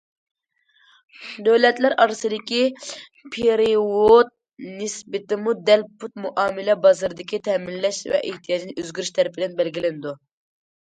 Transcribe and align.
دۆلەتلەر 1.47 1.95
ئارىسىدىكى 2.05 2.61
پېرېۋوت 3.35 4.33
نىسبىتىمۇ 4.81 5.55
دەل 5.69 5.87
پۇل 6.01 6.15
مۇئامىلە 6.27 6.79
بازىرىدىكى 6.87 7.45
تەمىنلەش 7.51 8.05
ۋە 8.15 8.27
ئېھتىياج 8.31 8.69
ئۆزگىرىشى 8.75 9.19
تەرىپىدىن 9.21 9.59
بەلگىلىنىدۇ. 9.63 10.17